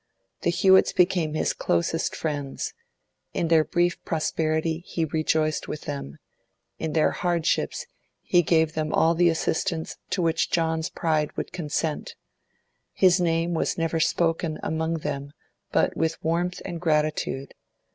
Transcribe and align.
The 0.41 0.49
Hewetts 0.49 0.93
became 0.93 1.35
his 1.35 1.53
closest 1.53 2.15
friends; 2.15 2.73
in 3.35 3.49
their 3.49 3.63
brief 3.63 4.03
prosperity 4.03 4.79
he 4.87 5.05
rejoiced 5.05 5.67
with 5.67 5.81
them, 5.81 6.17
in 6.79 6.93
their 6.93 7.11
hardships 7.11 7.85
he 8.23 8.41
gave 8.41 8.73
them 8.73 8.91
all 8.93 9.13
the 9.13 9.29
assistance 9.29 9.97
to 10.09 10.23
which 10.23 10.49
John's 10.49 10.89
pride 10.89 11.37
would 11.37 11.51
consent; 11.53 12.15
his 12.93 13.21
name 13.21 13.53
was 13.53 13.77
never 13.77 13.99
spoken 13.99 14.57
among 14.63 14.95
them 15.05 15.33
but 15.71 15.95
with 15.95 16.17
warmth 16.23 16.63
and 16.65 16.81
gratitude. 16.81 17.53